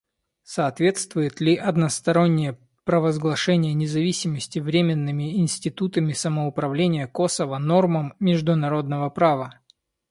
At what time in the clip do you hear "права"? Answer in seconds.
9.11-9.59